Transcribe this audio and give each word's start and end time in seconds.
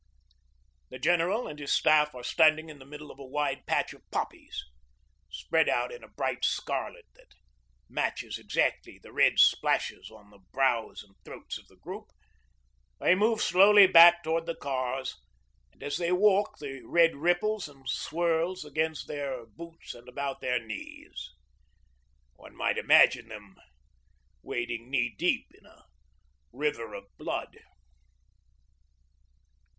The 0.89 0.97
General 0.97 1.45
and 1.47 1.59
his 1.59 1.71
Staff 1.71 2.15
are 2.15 2.23
standing 2.23 2.69
in 2.69 2.79
the 2.79 2.87
middle 2.87 3.11
of 3.11 3.19
a 3.19 3.23
wide 3.23 3.67
patch 3.67 3.93
of 3.93 4.01
poppies, 4.09 4.65
spread 5.29 5.69
out 5.69 5.91
in 5.91 6.03
a 6.03 6.07
bright 6.07 6.43
scarlet 6.43 7.05
that 7.13 7.33
matches 7.87 8.39
exactly 8.39 8.97
the 8.97 9.13
red 9.13 9.37
splashes 9.37 10.09
on 10.09 10.31
the 10.31 10.39
brows 10.51 11.03
and 11.03 11.13
throats 11.23 11.59
of 11.59 11.67
the 11.67 11.75
group. 11.75 12.05
They 12.99 13.13
move 13.13 13.41
slowly 13.43 13.85
back 13.85 14.23
towards 14.23 14.47
the 14.47 14.55
cars, 14.55 15.21
and 15.71 15.83
as 15.83 15.97
they 15.97 16.11
walk 16.11 16.57
the 16.57 16.81
red 16.81 17.15
ripples 17.15 17.67
and 17.67 17.87
swirls 17.87 18.65
against 18.65 19.05
their 19.07 19.45
boots 19.45 19.93
and 19.93 20.09
about 20.09 20.41
their 20.41 20.57
knees. 20.57 21.29
One 22.37 22.55
might 22.55 22.79
imagine 22.79 23.27
them 23.27 23.53
wading 24.41 24.89
knee 24.89 25.13
deep 25.15 25.45
in 25.53 25.67
a 25.67 25.85
river 26.51 26.95
of 26.95 27.05
blood. 27.19 27.55